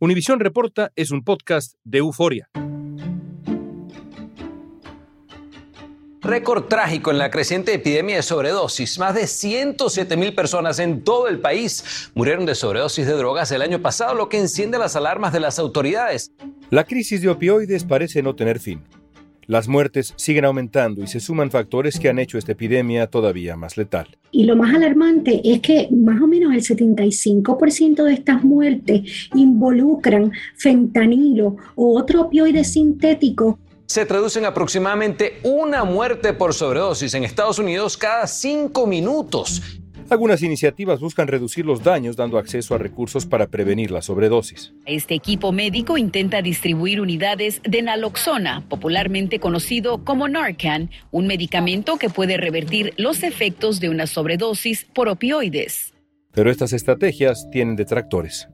[0.00, 2.48] Univisión Reporta es un podcast de euforia.
[6.20, 8.96] Récord trágico en la creciente epidemia de sobredosis.
[9.00, 13.60] Más de 107 mil personas en todo el país murieron de sobredosis de drogas el
[13.60, 16.30] año pasado, lo que enciende las alarmas de las autoridades.
[16.70, 18.84] La crisis de opioides parece no tener fin.
[19.48, 23.78] Las muertes siguen aumentando y se suman factores que han hecho esta epidemia todavía más
[23.78, 24.18] letal.
[24.30, 30.32] Y lo más alarmante es que más o menos el 75% de estas muertes involucran
[30.54, 37.96] fentanilo o otro opioide sintético se traducen aproximadamente una muerte por sobredosis en Estados Unidos
[37.96, 39.77] cada cinco minutos.
[40.10, 44.72] Algunas iniciativas buscan reducir los daños dando acceso a recursos para prevenir la sobredosis.
[44.86, 52.08] Este equipo médico intenta distribuir unidades de naloxona, popularmente conocido como Narcan, un medicamento que
[52.08, 55.92] puede revertir los efectos de una sobredosis por opioides.
[56.32, 58.48] Pero estas estrategias tienen detractores.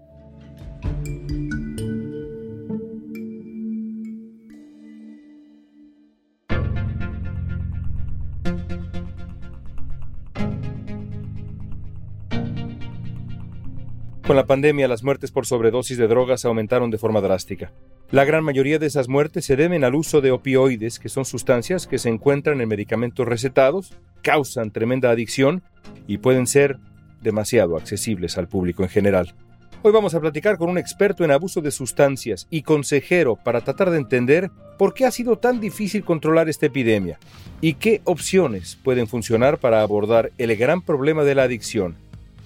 [14.26, 17.72] Con la pandemia, las muertes por sobredosis de drogas aumentaron de forma drástica.
[18.10, 21.86] La gran mayoría de esas muertes se deben al uso de opioides, que son sustancias
[21.86, 25.62] que se encuentran en medicamentos recetados, causan tremenda adicción
[26.06, 26.78] y pueden ser
[27.20, 29.34] demasiado accesibles al público en general.
[29.82, 33.90] Hoy vamos a platicar con un experto en abuso de sustancias y consejero para tratar
[33.90, 37.18] de entender por qué ha sido tan difícil controlar esta epidemia
[37.60, 41.96] y qué opciones pueden funcionar para abordar el gran problema de la adicción,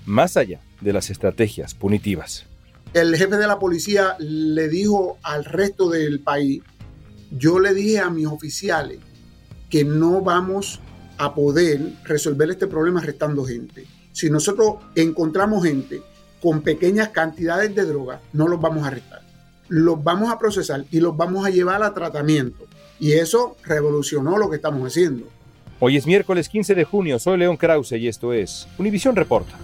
[0.08, 2.46] más allá de las estrategias punitivas.
[2.94, 6.62] El jefe de la policía le dijo al resto del país,
[7.30, 8.98] yo le dije a mis oficiales
[9.68, 10.80] que no vamos
[11.18, 13.86] a poder resolver este problema arrestando gente.
[14.12, 16.00] Si nosotros encontramos gente
[16.40, 19.20] con pequeñas cantidades de droga, no los vamos a arrestar.
[19.68, 22.66] Los vamos a procesar y los vamos a llevar a tratamiento.
[22.98, 25.28] Y eso revolucionó lo que estamos haciendo.
[25.80, 29.56] Hoy es miércoles 15 de junio, soy León Krause y esto es Univisión Reporta.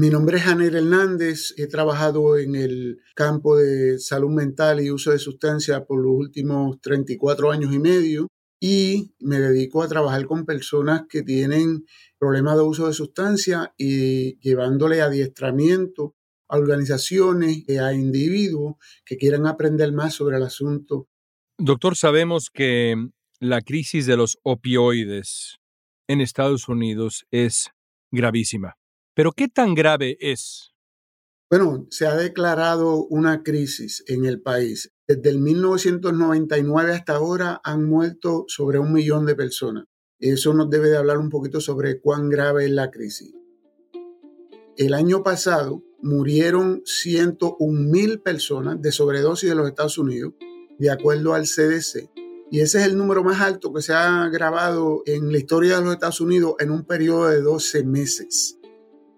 [0.00, 5.10] Mi nombre es Janer Hernández, he trabajado en el campo de salud mental y uso
[5.10, 8.26] de sustancias por los últimos 34 años y medio
[8.58, 11.84] y me dedico a trabajar con personas que tienen
[12.18, 16.14] problemas de uso de sustancias y llevándole adiestramiento
[16.48, 21.08] a organizaciones, a individuos que quieran aprender más sobre el asunto.
[21.58, 22.96] Doctor, sabemos que
[23.38, 25.58] la crisis de los opioides
[26.08, 27.68] en Estados Unidos es
[28.10, 28.78] gravísima.
[29.14, 30.70] Pero ¿qué tan grave es?
[31.50, 34.92] Bueno, se ha declarado una crisis en el país.
[35.08, 39.86] Desde el 1999 hasta ahora han muerto sobre un millón de personas.
[40.20, 43.32] Eso nos debe de hablar un poquito sobre cuán grave es la crisis.
[44.76, 50.34] El año pasado murieron 101 mil personas de sobredosis de los Estados Unidos,
[50.78, 52.10] de acuerdo al CDC.
[52.52, 55.84] Y ese es el número más alto que se ha grabado en la historia de
[55.84, 58.59] los Estados Unidos en un periodo de 12 meses.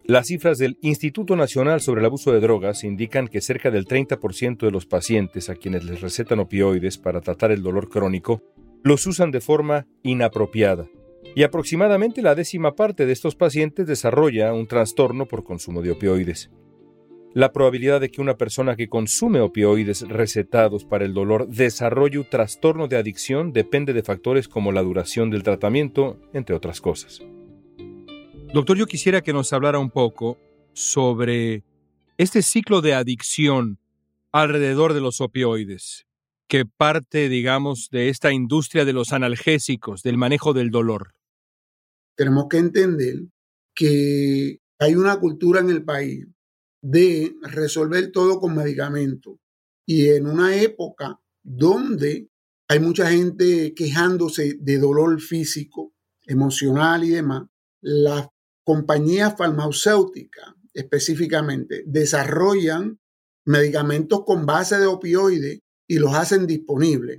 [0.05, 4.59] Las cifras del Instituto Nacional sobre el Abuso de Drogas indican que cerca del 30%
[4.59, 8.43] de los pacientes a quienes les recetan opioides para tratar el dolor crónico
[8.83, 10.89] los usan de forma inapropiada
[11.37, 16.51] y aproximadamente la décima parte de estos pacientes desarrolla un trastorno por consumo de opioides.
[17.33, 22.29] La probabilidad de que una persona que consume opioides recetados para el dolor desarrolle un
[22.29, 27.23] trastorno de adicción depende de factores como la duración del tratamiento, entre otras cosas.
[28.53, 30.37] Doctor, yo quisiera que nos hablara un poco
[30.75, 31.65] sobre
[32.19, 33.79] este ciclo de adicción
[34.31, 36.07] alrededor de los opioides,
[36.49, 41.15] que parte, digamos, de esta industria de los analgésicos, del manejo del dolor.
[42.15, 43.21] Tenemos que entender
[43.75, 46.27] que hay una cultura en el país
[46.83, 49.37] de resolver todo con medicamentos.
[49.87, 52.29] Y en una época donde
[52.69, 55.95] hay mucha gente quejándose de dolor físico,
[56.27, 57.45] emocional y demás,
[57.81, 58.29] las
[58.65, 62.99] compañías farmacéuticas específicamente desarrollan
[63.45, 67.19] medicamentos con base de opioides y los hacen disponibles.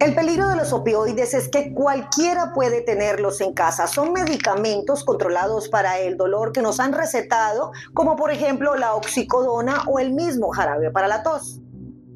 [0.00, 3.86] El peligro de los opioides es que cualquiera puede tenerlos en casa.
[3.86, 9.84] Son medicamentos controlados para el dolor que nos han recetado, como por ejemplo la oxicodona
[9.86, 11.60] o el mismo jarabe para la tos.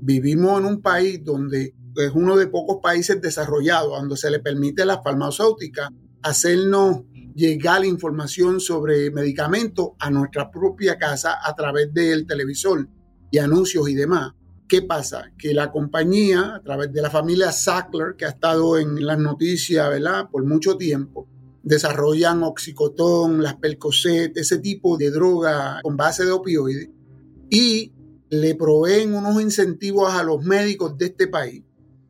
[0.00, 4.82] Vivimos en un país donde es uno de pocos países desarrollados donde se le permite
[4.82, 5.90] a las farmacéuticas
[6.22, 7.02] hacernos
[7.38, 12.88] llegar información sobre medicamentos a nuestra propia casa a través del televisor
[13.30, 14.32] y anuncios y demás.
[14.66, 15.30] ¿Qué pasa?
[15.38, 19.88] Que la compañía, a través de la familia Sackler, que ha estado en las noticias,
[19.88, 20.28] ¿verdad?
[20.32, 21.28] Por mucho tiempo,
[21.62, 26.90] desarrollan oxicotón, las Percocet, ese tipo de droga con base de opioides
[27.48, 27.92] y
[28.30, 31.62] le proveen unos incentivos a los médicos de este país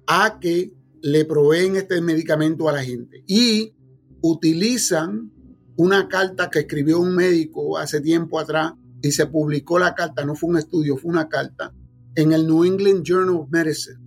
[0.06, 0.72] a que
[1.02, 3.22] le proveen este medicamento a la gente.
[3.26, 3.74] Y
[4.20, 5.32] utilizan
[5.76, 10.34] una carta que escribió un médico hace tiempo atrás y se publicó la carta, no
[10.34, 11.72] fue un estudio, fue una carta,
[12.14, 13.98] en el New England Journal of Medicine.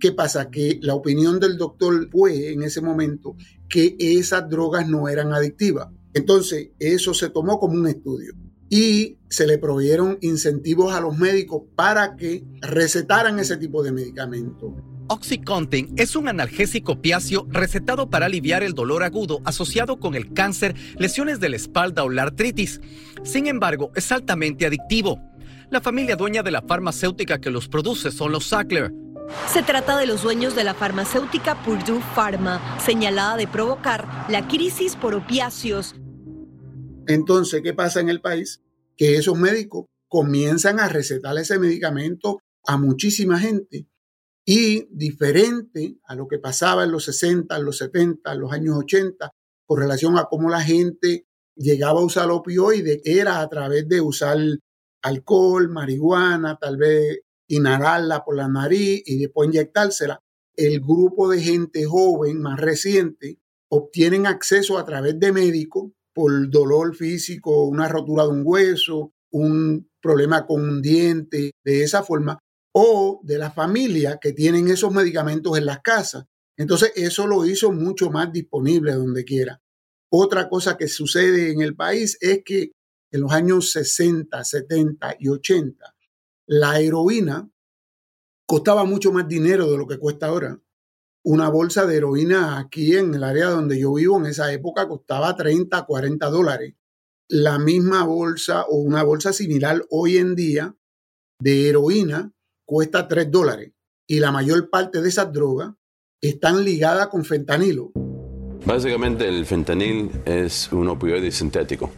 [0.00, 0.50] ¿Qué pasa?
[0.50, 3.36] Que la opinión del doctor fue en ese momento
[3.68, 5.88] que esas drogas no eran adictivas.
[6.14, 8.34] Entonces, eso se tomó como un estudio
[8.70, 14.72] y se le proveyeron incentivos a los médicos para que recetaran ese tipo de medicamentos.
[15.08, 20.74] Oxycontin es un analgésico opiáceo recetado para aliviar el dolor agudo asociado con el cáncer,
[20.98, 22.80] lesiones de la espalda o la artritis.
[23.22, 25.20] Sin embargo, es altamente adictivo.
[25.70, 28.92] La familia dueña de la farmacéutica que los produce son los Sackler.
[29.52, 34.96] Se trata de los dueños de la farmacéutica Purdue Pharma, señalada de provocar la crisis
[34.96, 35.94] por opiáceos.
[37.06, 38.62] Entonces, ¿qué pasa en el país?
[38.96, 43.86] Que esos médicos comienzan a recetar ese medicamento a muchísima gente
[44.44, 48.76] y diferente a lo que pasaba en los 60, en los 70, en los años
[48.78, 49.30] 80,
[49.66, 51.26] con relación a cómo la gente
[51.56, 54.38] llegaba a usar opioides, era a través de usar
[55.02, 60.20] alcohol, marihuana, tal vez inhalarla por la nariz y después inyectársela.
[60.56, 63.38] El grupo de gente joven más reciente
[63.68, 69.90] obtienen acceso a través de médicos por dolor físico, una rotura de un hueso, un
[70.00, 72.38] problema con un diente, de esa forma,
[72.76, 76.26] o de la familia que tienen esos medicamentos en las casas.
[76.56, 79.62] Entonces, eso lo hizo mucho más disponible donde quiera.
[80.10, 82.72] Otra cosa que sucede en el país es que
[83.12, 85.94] en los años 60, 70 y 80,
[86.46, 87.48] la heroína
[88.46, 90.60] costaba mucho más dinero de lo que cuesta ahora.
[91.24, 95.34] Una bolsa de heroína aquí en el área donde yo vivo en esa época costaba
[95.36, 96.74] 30, 40 dólares.
[97.28, 100.74] La misma bolsa o una bolsa similar hoy en día
[101.40, 103.72] de heroína cuesta 3 dólares
[104.06, 105.72] y la mayor parte de esas drogas
[106.20, 107.92] están ligadas con fentanilo.
[108.66, 111.90] Básicamente el fentanil es un opioide sintético.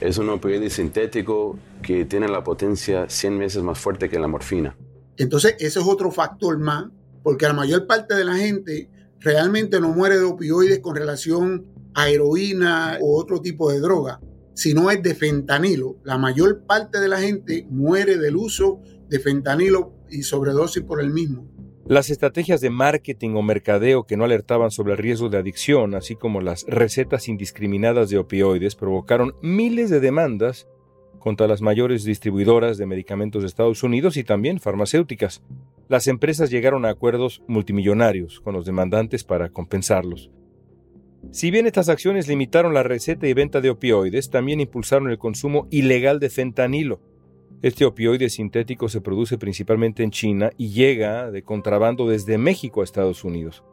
[0.00, 4.76] Es un opioide sintético que tiene la potencia 100 veces más fuerte que la morfina.
[5.16, 6.86] Entonces, ese es otro factor más,
[7.22, 8.90] porque la mayor parte de la gente
[9.20, 11.64] realmente no muere de opioides con relación
[11.94, 14.20] a heroína o otro tipo de droga,
[14.54, 15.96] sino es de fentanilo.
[16.02, 21.10] La mayor parte de la gente muere del uso de fentanilo y sobredosis por el
[21.10, 21.48] mismo.
[21.86, 26.16] Las estrategias de marketing o mercadeo que no alertaban sobre el riesgo de adicción, así
[26.16, 30.66] como las recetas indiscriminadas de opioides, provocaron miles de demandas
[31.18, 35.42] contra las mayores distribuidoras de medicamentos de Estados Unidos y también farmacéuticas.
[35.88, 40.30] Las empresas llegaron a acuerdos multimillonarios con los demandantes para compensarlos.
[41.30, 45.66] Si bien estas acciones limitaron la receta y venta de opioides, también impulsaron el consumo
[45.70, 47.00] ilegal de fentanilo,
[47.64, 52.84] este opioide sintético se produce principalmente en China y llega de contrabando desde México a
[52.84, 53.64] Estados Unidos.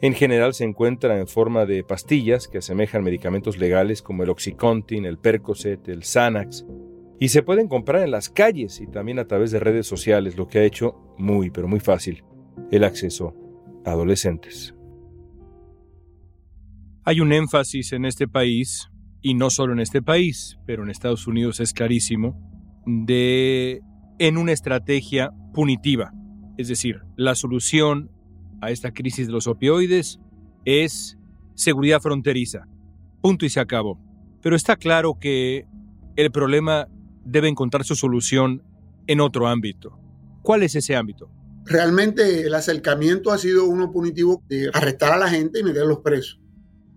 [0.00, 5.04] En general se encuentra en forma de pastillas que asemejan medicamentos legales como el Oxycontin,
[5.04, 6.66] el Percocet, el Xanax,
[7.20, 10.48] y se pueden comprar en las calles y también a través de redes sociales, lo
[10.48, 12.24] que ha hecho muy, pero muy fácil
[12.72, 13.32] el acceso
[13.84, 14.74] a adolescentes.
[17.04, 18.88] Hay un énfasis en este país,
[19.22, 22.55] y no solo en este país, pero en Estados Unidos es clarísimo,
[22.86, 23.82] de
[24.18, 26.12] en una estrategia punitiva.
[26.56, 28.10] Es decir, la solución
[28.60, 30.20] a esta crisis de los opioides
[30.64, 31.18] es
[31.54, 32.66] seguridad fronteriza.
[33.20, 34.00] Punto y se acabó.
[34.42, 35.66] Pero está claro que
[36.16, 36.88] el problema
[37.24, 38.62] debe encontrar su solución
[39.06, 39.98] en otro ámbito.
[40.42, 41.30] ¿Cuál es ese ámbito?
[41.64, 46.40] Realmente el acercamiento ha sido uno punitivo de arrestar a la gente y meterlos presos.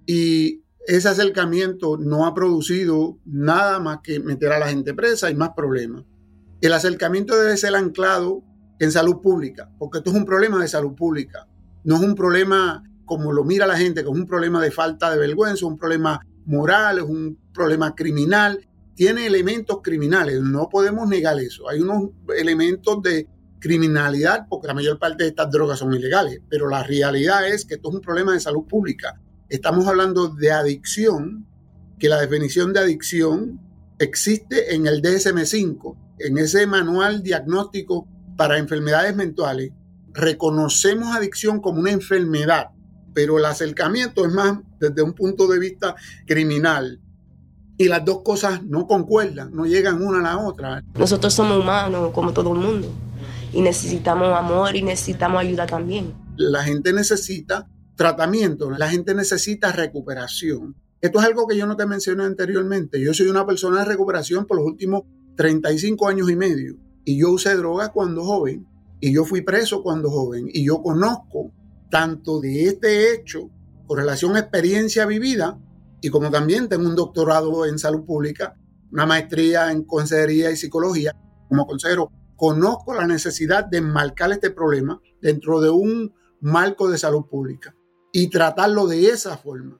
[0.05, 5.35] Y ese acercamiento no ha producido nada más que meter a la gente presa y
[5.35, 6.03] más problemas.
[6.61, 8.43] El acercamiento debe ser anclado
[8.79, 11.47] en salud pública, porque esto es un problema de salud pública.
[11.83, 15.09] No es un problema como lo mira la gente, que es un problema de falta
[15.11, 18.65] de vergüenza, un problema moral, es un problema criminal.
[18.95, 21.69] tiene elementos criminales, no podemos negar eso.
[21.69, 26.67] Hay unos elementos de criminalidad porque la mayor parte de estas drogas son ilegales, pero
[26.67, 29.19] la realidad es que esto es un problema de salud pública.
[29.49, 31.47] Estamos hablando de adicción,
[31.97, 33.59] que la definición de adicción
[33.97, 39.71] existe en el DSM-5, en ese manual diagnóstico para enfermedades mentales.
[40.13, 42.67] Reconocemos adicción como una enfermedad,
[43.15, 45.95] pero el acercamiento es más desde un punto de vista
[46.27, 47.01] criminal.
[47.75, 50.83] Y las dos cosas no concuerdan, no llegan una a la otra.
[50.93, 52.87] Nosotros somos humanos como todo el mundo
[53.51, 56.13] y necesitamos amor y necesitamos ayuda también.
[56.35, 57.67] La gente necesita
[57.99, 60.73] tratamiento, la gente necesita recuperación.
[61.01, 63.03] Esto es algo que yo no te mencioné anteriormente.
[63.03, 65.01] Yo soy una persona de recuperación por los últimos
[65.35, 66.77] 35 años y medio.
[67.03, 68.65] Y yo usé drogas cuando joven.
[69.01, 70.47] Y yo fui preso cuando joven.
[70.53, 71.51] Y yo conozco
[71.91, 73.49] tanto de este hecho
[73.85, 75.59] con relación a experiencia vivida
[75.99, 78.55] y como también tengo un doctorado en salud pública,
[78.93, 81.17] una maestría en consejería y psicología
[81.49, 87.25] como consejero conozco la necesidad de enmarcar este problema dentro de un marco de salud
[87.25, 87.75] pública
[88.11, 89.79] y tratarlo de esa forma.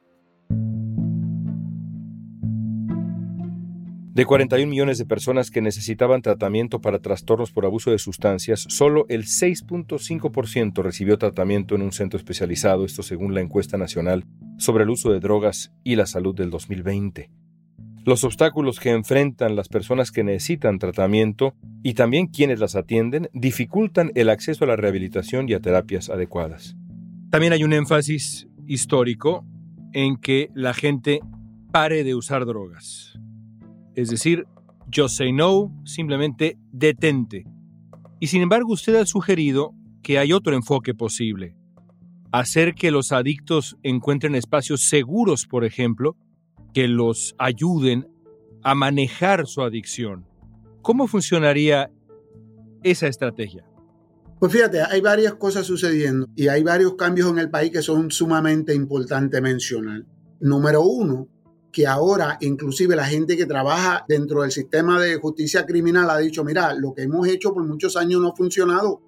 [4.13, 9.05] De 41 millones de personas que necesitaban tratamiento para trastornos por abuso de sustancias, solo
[9.07, 14.25] el 6.5% recibió tratamiento en un centro especializado, esto según la encuesta nacional
[14.57, 17.29] sobre el uso de drogas y la salud del 2020
[18.05, 24.11] los obstáculos que enfrentan las personas que necesitan tratamiento y también quienes las atienden dificultan
[24.15, 26.75] el acceso a la rehabilitación y a terapias adecuadas.
[27.29, 29.45] También hay un énfasis histórico
[29.93, 31.19] en que la gente
[31.71, 33.19] pare de usar drogas.
[33.95, 34.45] Es decir,
[34.87, 37.45] yo say no, simplemente detente.
[38.19, 41.55] Y sin embargo usted ha sugerido que hay otro enfoque posible.
[42.31, 46.15] Hacer que los adictos encuentren espacios seguros, por ejemplo,
[46.73, 48.07] que los ayuden
[48.63, 50.25] a manejar su adicción.
[50.81, 51.91] ¿Cómo funcionaría
[52.83, 53.68] esa estrategia?
[54.39, 58.09] Pues fíjate, hay varias cosas sucediendo y hay varios cambios en el país que son
[58.09, 60.05] sumamente importantes mencionar.
[60.39, 61.27] Número uno,
[61.73, 66.45] que ahora inclusive la gente que trabaja dentro del sistema de justicia criminal ha dicho,
[66.45, 69.01] mira, lo que hemos hecho por muchos años no ha funcionado,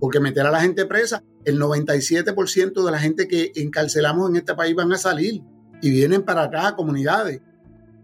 [0.00, 4.56] porque meter a la gente presa, el 97% de la gente que encarcelamos en este
[4.56, 5.40] país van a salir
[5.82, 7.40] y vienen para acá a comunidades.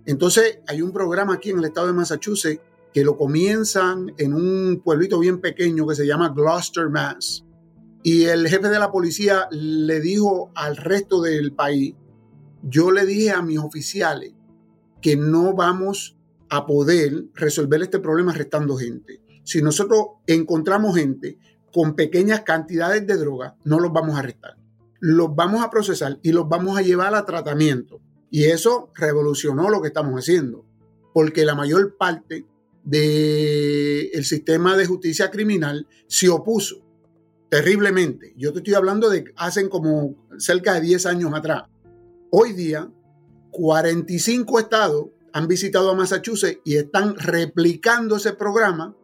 [0.07, 4.81] Entonces hay un programa aquí en el estado de Massachusetts que lo comienzan en un
[4.85, 7.45] pueblito bien pequeño que se llama Gloucester, Mass.
[8.03, 11.95] Y el jefe de la policía le dijo al resto del país,
[12.63, 14.33] yo le dije a mis oficiales
[15.01, 16.17] que no vamos
[16.49, 19.23] a poder resolver este problema arrestando gente.
[19.45, 21.39] Si nosotros encontramos gente
[21.73, 24.61] con pequeñas cantidades de droga, no los vamos a arrestar
[25.01, 28.01] los vamos a procesar y los vamos a llevar a tratamiento.
[28.31, 30.65] Y eso revolucionó lo que estamos haciendo,
[31.13, 32.47] porque la mayor parte
[32.85, 36.87] del sistema de justicia criminal se opuso
[37.49, 38.33] terriblemente.
[38.37, 41.65] Yo te estoy hablando de hace como cerca de 10 años atrás.
[42.31, 42.91] Hoy día,
[43.51, 48.97] 45 estados han visitado a Massachusetts y están replicando ese programa,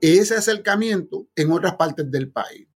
[0.00, 2.68] ese acercamiento en otras partes del país.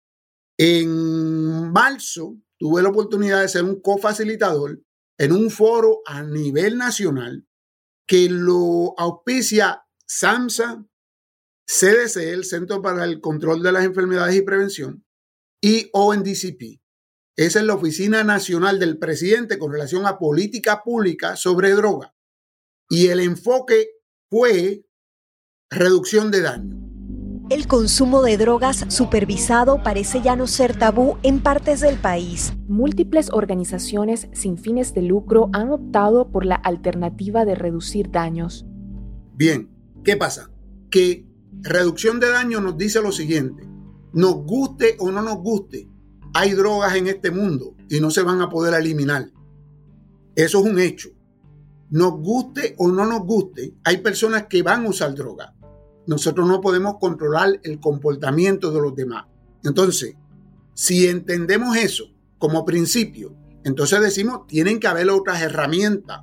[0.58, 4.82] En marzo tuve la oportunidad de ser un cofacilitador
[5.18, 7.46] en un foro a nivel nacional
[8.08, 10.86] que lo auspicia SAMSA,
[11.66, 15.06] CDC, el Centro para el Control de las Enfermedades y Prevención,
[15.62, 16.82] y ONDCP.
[17.36, 22.14] Esa es la Oficina Nacional del Presidente con relación a política pública sobre droga.
[22.90, 23.90] Y el enfoque
[24.30, 24.86] fue
[25.72, 26.83] reducción de daño.
[27.54, 32.54] El consumo de drogas supervisado parece ya no ser tabú en partes del país.
[32.68, 38.66] Múltiples organizaciones sin fines de lucro han optado por la alternativa de reducir daños.
[39.36, 39.70] Bien,
[40.04, 40.50] ¿qué pasa?
[40.90, 41.28] Que
[41.62, 43.70] reducción de daño nos dice lo siguiente,
[44.14, 45.88] nos guste o no nos guste,
[46.34, 49.30] hay drogas en este mundo y no se van a poder eliminar.
[50.34, 51.10] Eso es un hecho.
[51.92, 55.54] Nos guste o no nos guste, hay personas que van a usar drogas
[56.08, 59.26] nosotros no podemos controlar el comportamiento de los demás.
[59.64, 60.16] Entonces,
[60.74, 62.06] si entendemos eso
[62.38, 66.22] como principio, entonces decimos, tienen que haber otras herramientas.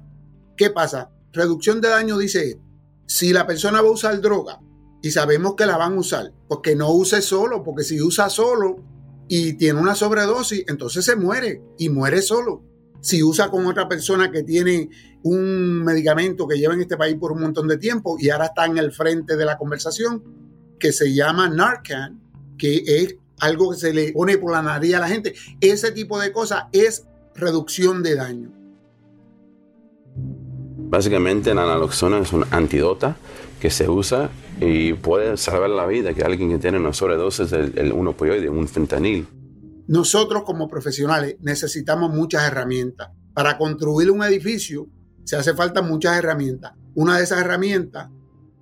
[0.56, 1.10] ¿Qué pasa?
[1.32, 2.60] Reducción de daño dice,
[3.06, 4.60] si la persona va a usar droga
[5.02, 8.28] y sabemos que la van a usar, pues que no use solo, porque si usa
[8.28, 8.76] solo
[9.28, 12.62] y tiene una sobredosis, entonces se muere y muere solo.
[13.00, 14.90] Si usa con otra persona que tiene
[15.22, 18.66] un medicamento que lleva en este país por un montón de tiempo y ahora está
[18.66, 20.22] en el frente de la conversación,
[20.78, 22.20] que se llama Narcan,
[22.58, 25.34] que es algo que se le pone por la nariz a la gente.
[25.60, 28.50] Ese tipo de cosas es reducción de daño.
[30.90, 33.16] Básicamente la naloxona es un antidota
[33.60, 34.30] que se usa
[34.60, 38.66] y puede salvar la vida que alguien que tiene una sobredosis del un opioide, un
[38.66, 39.26] fentanil.
[39.90, 43.08] Nosotros como profesionales necesitamos muchas herramientas.
[43.34, 44.86] Para construir un edificio
[45.24, 46.74] se hace falta muchas herramientas.
[46.94, 48.08] Una de esas herramientas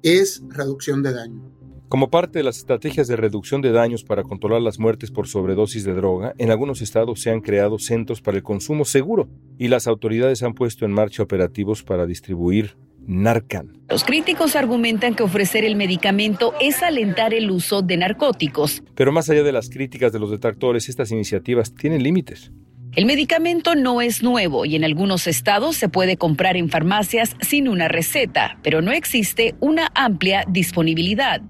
[0.03, 1.53] es reducción de daño.
[1.91, 5.85] Como parte de las estrategias de reducción de daños para controlar las muertes por sobredosis
[5.85, 9.87] de droga, en algunos estados se han creado centros para el consumo seguro y las
[9.87, 12.79] autoridades han puesto en marcha operativos para distribuir
[13.09, 13.73] Narcan.
[13.89, 18.83] Los críticos argumentan que ofrecer el medicamento es alentar el uso de narcóticos.
[18.95, 22.53] Pero más allá de las críticas de los detractores, estas iniciativas tienen límites.
[22.95, 27.69] El medicamento no es nuevo y en algunos estados se puede comprar en farmacias sin
[27.69, 31.41] una receta, pero no existe una amplia disponibilidad.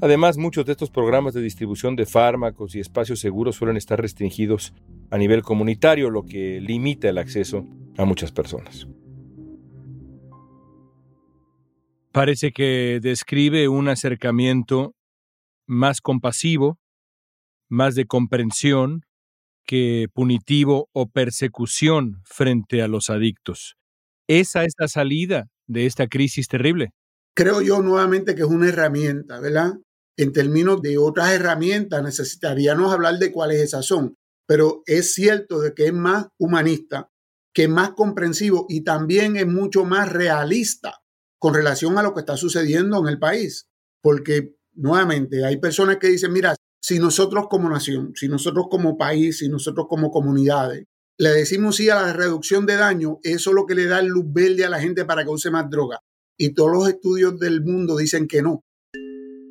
[0.00, 4.72] Además, muchos de estos programas de distribución de fármacos y espacios seguros suelen estar restringidos
[5.10, 7.64] a nivel comunitario, lo que limita el acceso
[7.96, 8.88] a muchas personas.
[12.12, 14.94] Parece que describe un acercamiento
[15.66, 16.78] más compasivo,
[17.68, 19.04] más de comprensión
[19.66, 23.76] que punitivo o persecución frente a los adictos.
[24.26, 26.90] ¿Esa es la salida de esta crisis terrible?
[27.34, 29.74] Creo yo nuevamente que es una herramienta, ¿verdad?
[30.18, 35.74] en términos de otras herramientas, necesitaríamos hablar de cuáles esas son, pero es cierto de
[35.74, 37.08] que es más humanista,
[37.54, 41.00] que es más comprensivo y también es mucho más realista
[41.38, 43.68] con relación a lo que está sucediendo en el país.
[44.02, 49.38] Porque, nuevamente, hay personas que dicen, mira, si nosotros como nación, si nosotros como país,
[49.38, 50.84] si nosotros como comunidades,
[51.18, 54.24] le decimos sí a la reducción de daño, eso es lo que le da luz
[54.28, 56.00] verde a la gente para que use más droga.
[56.38, 58.62] Y todos los estudios del mundo dicen que no,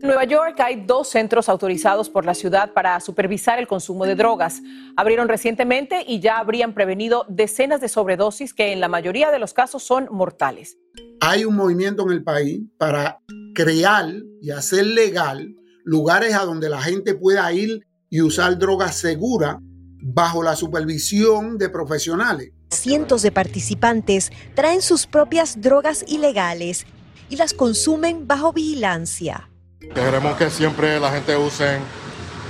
[0.02, 4.16] en Nueva York hay dos centros autorizados por la ciudad para supervisar el consumo de
[4.16, 4.62] drogas.
[4.96, 9.54] Abrieron recientemente y ya habrían prevenido decenas de sobredosis que en la mayoría de los
[9.54, 10.78] casos son mortales.
[11.20, 13.20] Hay un movimiento en el país para
[13.56, 14.06] crear
[14.42, 19.58] y hacer legal lugares a donde la gente pueda ir y usar drogas seguras
[20.00, 22.52] bajo la supervisión de profesionales.
[22.70, 26.86] Cientos de participantes traen sus propias drogas ilegales
[27.30, 29.50] y las consumen bajo vigilancia.
[29.80, 31.78] Queremos que siempre la gente use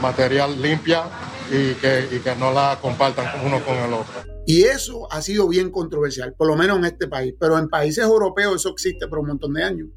[0.01, 1.03] material limpia
[1.49, 4.13] y que, y que no la compartan uno con el otro.
[4.45, 7.33] Y eso ha sido bien controversial, por lo menos en este país.
[7.37, 9.89] Pero en países europeos eso existe por un montón de años.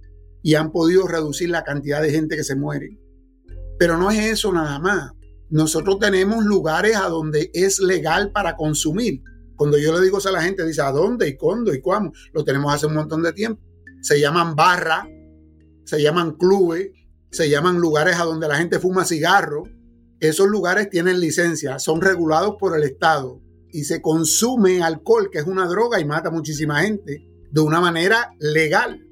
[0.43, 2.99] Y han podido reducir la cantidad de gente que se muere.
[3.79, 5.13] Pero no es eso nada más.
[5.51, 9.23] Nosotros tenemos lugares a donde es legal para consumir.
[9.55, 12.13] Cuando yo le digo a la gente, dice, ¿a dónde y cuándo y cuándo?
[12.33, 13.63] Lo tenemos hace un montón de tiempo.
[14.01, 15.07] Se llaman barra,
[15.85, 16.89] se llaman clubes,
[17.31, 19.65] se llaman lugares a donde la gente fuma cigarro.
[20.19, 23.41] Esos lugares tienen licencia, son regulados por el Estado
[23.73, 28.33] y se consume alcohol, que es una droga y mata muchísima gente, de una manera
[28.39, 29.07] legal.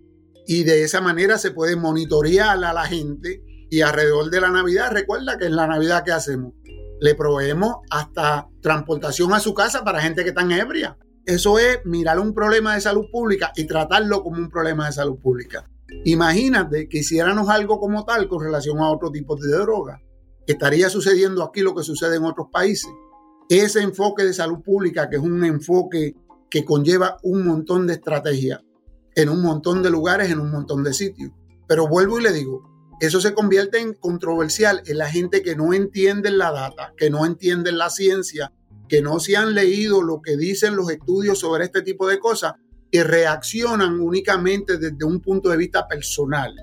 [0.46, 4.90] Y de esa manera se puede monitorear a la gente y alrededor de la Navidad,
[4.90, 6.54] recuerda que en la Navidad ¿qué hacemos?
[7.00, 10.96] Le proveemos hasta transportación a su casa para gente que está ebria.
[11.24, 15.18] Eso es mirar un problema de salud pública y tratarlo como un problema de salud
[15.18, 15.70] pública.
[16.05, 20.03] Imagínate que hiciéramos algo como tal con relación a otro tipo de droga.
[20.46, 22.90] Estaría sucediendo aquí lo que sucede en otros países.
[23.48, 26.14] Ese enfoque de salud pública, que es un enfoque
[26.51, 28.61] que conlleva un montón de estrategias
[29.14, 31.33] en un montón de lugares, en un montón de sitios.
[31.66, 32.62] Pero vuelvo y le digo,
[33.01, 37.27] eso se convierte en controversial en la gente que no entiende la data, que no
[37.27, 38.53] entiende la ciencia,
[38.88, 42.55] que no se han leído lo que dicen los estudios sobre este tipo de cosas
[42.90, 46.55] y reaccionan únicamente desde un punto de vista personal,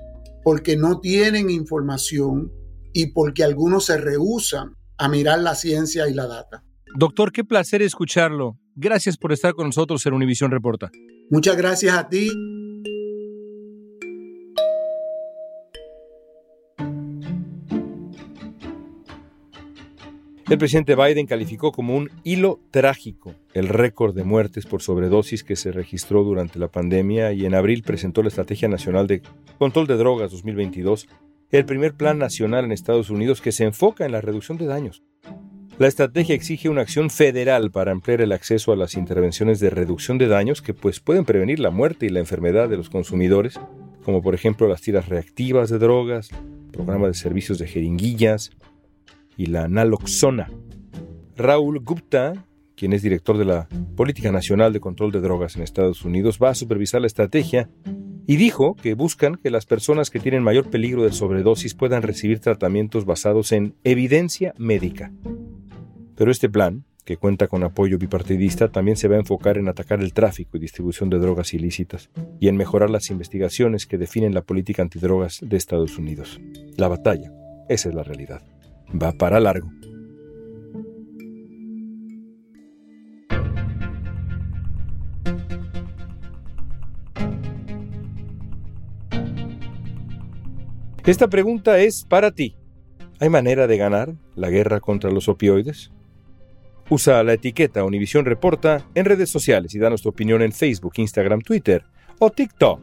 [0.44, 2.52] porque no tienen información
[2.94, 6.64] y porque algunos se rehusan a mirar la ciencia y la data.
[6.98, 8.58] Doctor, qué placer escucharlo.
[8.76, 10.92] Gracias por estar con nosotros en Univisión Reporta.
[11.30, 12.32] Muchas gracias a ti
[20.48, 25.56] El presidente Biden calificó como un hilo trágico el récord de muertes por sobredosis que
[25.56, 29.24] se registró durante la pandemia y en abril presentó la Estrategia Nacional de
[29.58, 31.08] Control de Drogas 2022,
[31.50, 35.02] el primer plan nacional en Estados Unidos que se enfoca en la reducción de daños.
[35.80, 40.20] La estrategia exige una acción federal para ampliar el acceso a las intervenciones de reducción
[40.20, 43.60] de daños que pues pueden prevenir la muerte y la enfermedad de los consumidores,
[44.04, 46.30] como por ejemplo las tiras reactivas de drogas,
[46.72, 48.52] programa de servicios de jeringuillas,
[49.38, 50.50] y la naloxona.
[51.36, 52.46] Raúl Gupta,
[52.76, 56.50] quien es director de la Política Nacional de Control de Drogas en Estados Unidos, va
[56.50, 57.70] a supervisar la estrategia
[58.28, 62.40] y dijo que buscan que las personas que tienen mayor peligro de sobredosis puedan recibir
[62.40, 65.12] tratamientos basados en evidencia médica.
[66.16, 70.02] Pero este plan, que cuenta con apoyo bipartidista, también se va a enfocar en atacar
[70.02, 74.42] el tráfico y distribución de drogas ilícitas y en mejorar las investigaciones que definen la
[74.42, 76.40] política antidrogas de Estados Unidos.
[76.78, 77.32] La batalla,
[77.70, 78.42] esa es la realidad.
[79.02, 79.70] Va para largo.
[91.06, 92.56] Esta pregunta es para ti.
[93.20, 95.92] ¿Hay manera de ganar la guerra contra los opioides?
[96.90, 101.42] Usa la etiqueta Univisión Reporta en redes sociales y danos tu opinión en Facebook, Instagram,
[101.42, 101.84] Twitter
[102.18, 102.80] o TikTok.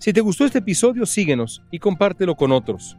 [0.00, 2.98] Si te gustó este episodio, síguenos y compártelo con otros.